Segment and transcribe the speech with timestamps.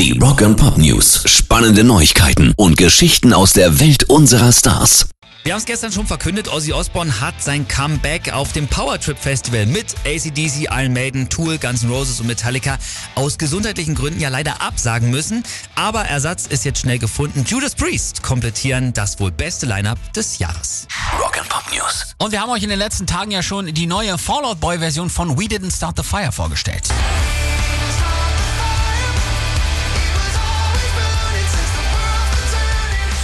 [0.00, 1.24] Die Rock and Pop News.
[1.26, 5.10] Spannende Neuigkeiten und Geschichten aus der Welt unserer Stars.
[5.44, 9.66] Wir haben es gestern schon verkündet, Ozzy Osbourne hat sein Comeback auf dem Powertrip Festival
[9.66, 12.78] mit ACDC, Iron Maiden, Tool, Guns N' Roses und Metallica
[13.14, 15.42] aus gesundheitlichen Gründen ja leider absagen müssen.
[15.74, 17.44] Aber Ersatz ist jetzt schnell gefunden.
[17.46, 20.88] Judas Priest komplettieren das wohl beste Lineup des Jahres.
[21.22, 22.14] Rock and Pop News.
[22.16, 25.10] Und wir haben euch in den letzten Tagen ja schon die neue Fallout Boy Version
[25.10, 26.88] von We Didn't Start the Fire vorgestellt.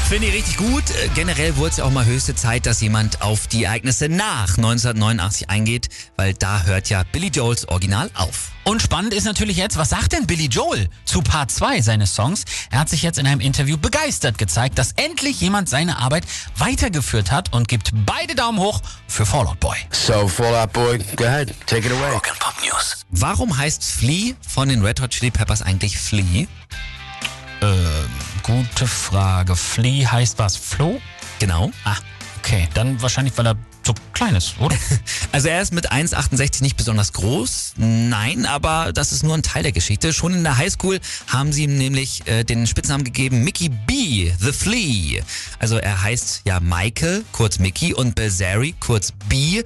[0.09, 0.85] Finde ich richtig gut.
[0.91, 4.57] Äh, Generell wurde es ja auch mal höchste Zeit, dass jemand auf die Ereignisse nach
[4.57, 8.53] 1989 eingeht, weil da hört ja Billy Joels Original auf.
[8.63, 12.45] Und spannend ist natürlich jetzt, was sagt denn Billy Joel zu Part 2 seines Songs?
[12.71, 16.25] Er hat sich jetzt in einem Interview begeistert gezeigt, dass endlich jemand seine Arbeit
[16.57, 19.77] weitergeführt hat und gibt beide Daumen hoch für Fallout Boy.
[19.91, 22.13] So, Fallout Boy, go ahead, take it away.
[22.13, 23.05] Rock and Pop News.
[23.11, 26.47] Warum heißt Flea von den Red Hot Chili Peppers eigentlich Flea?
[28.47, 29.57] Gute Frage.
[29.57, 30.57] Flea heißt was?
[30.57, 31.01] Flo?
[31.41, 31.73] Genau.
[31.83, 31.97] Ah,
[32.39, 32.69] okay.
[32.75, 34.77] Dann wahrscheinlich, weil er so klein ist, oder?
[35.33, 37.75] Also er ist mit 1,68 nicht besonders groß.
[37.77, 40.13] Nein, aber das ist nur ein Teil der Geschichte.
[40.13, 44.53] Schon in der Highschool haben sie ihm nämlich äh, den Spitznamen gegeben Mickey B, The
[44.53, 45.23] Flea.
[45.59, 49.65] Also er heißt ja Michael, kurz Mickey, und Bilzeri, kurz B.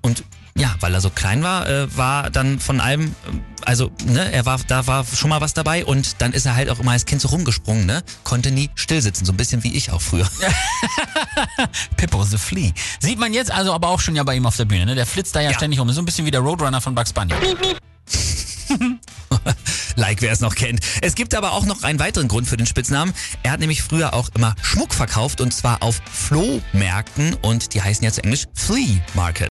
[0.00, 0.24] Und
[0.56, 3.12] ja, weil er so klein war, äh, war dann von allem, äh,
[3.64, 6.68] also ne, er war, da war schon mal was dabei und dann ist er halt
[6.68, 9.90] auch immer als Kind so rumgesprungen, ne, konnte nie stillsitzen, so ein bisschen wie ich
[9.92, 10.28] auch früher.
[11.96, 12.72] Pippo the Flea.
[13.00, 14.94] Sieht man jetzt also aber auch schon ja bei ihm auf der Bühne, ne?
[14.94, 15.56] Der flitzt da ja, Ja.
[15.56, 15.88] ständig um.
[15.88, 17.34] Ist so ein bisschen wie der Roadrunner von Bugs Bunny.
[19.96, 20.80] Like, wer es noch kennt.
[21.02, 23.12] Es gibt aber auch noch einen weiteren Grund für den Spitznamen.
[23.42, 28.04] Er hat nämlich früher auch immer Schmuck verkauft und zwar auf Flohmärkten und die heißen
[28.04, 29.50] ja zu Englisch Flea Market.